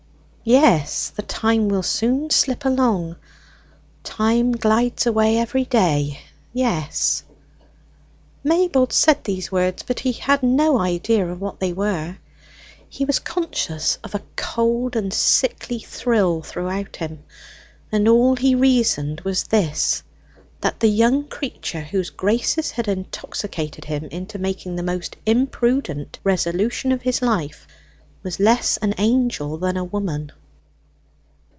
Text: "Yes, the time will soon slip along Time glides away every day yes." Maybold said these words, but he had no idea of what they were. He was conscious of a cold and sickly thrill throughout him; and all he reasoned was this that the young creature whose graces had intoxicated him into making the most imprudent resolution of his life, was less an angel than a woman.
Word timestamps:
"Yes, 0.43 1.11
the 1.11 1.21
time 1.21 1.69
will 1.69 1.83
soon 1.83 2.31
slip 2.31 2.65
along 2.65 3.17
Time 4.03 4.53
glides 4.53 5.05
away 5.05 5.37
every 5.37 5.65
day 5.65 6.19
yes." 6.51 7.21
Maybold 8.43 8.91
said 8.91 9.23
these 9.23 9.51
words, 9.51 9.83
but 9.83 9.99
he 9.99 10.13
had 10.13 10.41
no 10.41 10.79
idea 10.79 11.27
of 11.27 11.39
what 11.39 11.59
they 11.59 11.71
were. 11.73 12.17
He 12.89 13.05
was 13.05 13.19
conscious 13.19 13.99
of 14.03 14.15
a 14.15 14.23
cold 14.35 14.95
and 14.95 15.13
sickly 15.13 15.77
thrill 15.79 16.41
throughout 16.41 16.95
him; 16.95 17.23
and 17.91 18.07
all 18.07 18.35
he 18.35 18.55
reasoned 18.55 19.21
was 19.21 19.43
this 19.43 20.01
that 20.61 20.79
the 20.79 20.89
young 20.89 21.27
creature 21.27 21.81
whose 21.83 22.09
graces 22.09 22.71
had 22.71 22.87
intoxicated 22.87 23.85
him 23.85 24.05
into 24.05 24.39
making 24.39 24.75
the 24.75 24.81
most 24.83 25.17
imprudent 25.27 26.17
resolution 26.23 26.91
of 26.91 27.03
his 27.03 27.21
life, 27.21 27.67
was 28.23 28.39
less 28.39 28.77
an 28.77 28.93
angel 28.99 29.57
than 29.57 29.75
a 29.75 29.83
woman. 29.83 30.31